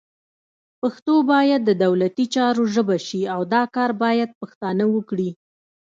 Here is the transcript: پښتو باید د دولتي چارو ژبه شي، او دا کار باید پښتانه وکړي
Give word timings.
پښتو 0.81 1.15
باید 1.31 1.61
د 1.65 1.71
دولتي 1.83 2.25
چارو 2.35 2.63
ژبه 2.75 2.97
شي، 3.07 3.21
او 3.33 3.41
دا 3.53 3.63
کار 3.75 3.91
باید 4.03 4.37
پښتانه 4.41 4.83
وکړي 4.95 5.29